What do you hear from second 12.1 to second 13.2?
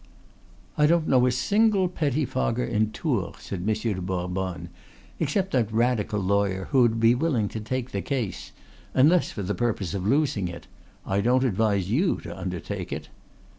to undertake it."